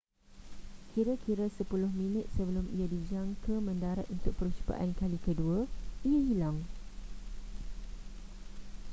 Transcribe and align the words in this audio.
kira-kira 0.97 1.45
sepuluh 1.61 1.91
minit 1.99 2.25
sebelum 2.35 2.65
ia 2.77 2.87
dijangka 2.95 3.55
mendarat 3.67 4.07
untuk 4.15 4.33
percubaan 4.39 4.89
kali 4.99 5.17
kedua 5.21 5.69
ia 6.09 6.19
hilang 6.29 6.57